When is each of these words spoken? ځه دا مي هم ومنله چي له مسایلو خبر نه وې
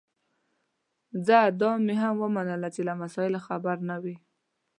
ځه 1.25 1.37
دا 1.61 1.69
مي 1.85 1.95
هم 2.01 2.15
ومنله 2.23 2.67
چي 2.75 2.81
له 2.87 2.93
مسایلو 3.01 3.39
خبر 3.47 3.77
نه 3.89 3.95
وې 4.03 4.15